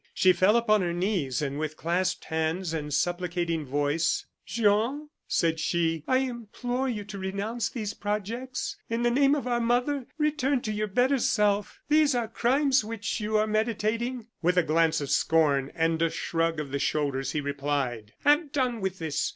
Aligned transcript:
She 0.15 0.33
fell 0.33 0.57
upon 0.57 0.81
her 0.81 0.93
knees, 0.93 1.43
and 1.43 1.59
with 1.59 1.77
clasped 1.77 2.25
hands 2.25 2.73
and 2.73 2.91
supplicating 2.91 3.67
voice: 3.67 4.25
"Jean," 4.47 5.09
said 5.27 5.59
she, 5.59 6.03
"I 6.07 6.17
implore 6.17 6.89
you 6.89 7.03
to 7.03 7.19
renounce 7.19 7.69
these 7.69 7.93
projects. 7.93 8.77
In 8.89 9.03
the 9.03 9.11
name 9.11 9.35
of 9.35 9.45
our 9.45 9.59
mother, 9.59 10.07
return 10.17 10.61
to 10.61 10.71
your 10.71 10.87
better 10.87 11.19
self. 11.19 11.81
These 11.87 12.15
are 12.15 12.27
crimes 12.27 12.83
which 12.83 13.19
you 13.19 13.37
are 13.37 13.45
meditating!" 13.45 14.25
With 14.41 14.57
a 14.57 14.63
glance 14.63 15.01
of 15.01 15.11
scorn 15.11 15.71
and 15.75 16.01
a 16.01 16.09
shrug 16.09 16.59
of 16.59 16.71
the 16.71 16.79
shoulders, 16.79 17.33
he 17.33 17.39
replied: 17.39 18.13
"Have 18.25 18.51
done 18.51 18.81
with 18.81 18.97
this. 18.97 19.29